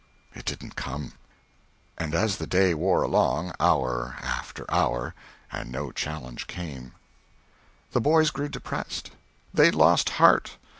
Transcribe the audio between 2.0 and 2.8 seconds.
as the day